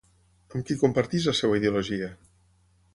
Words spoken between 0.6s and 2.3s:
qui comparteix la seva ideologia?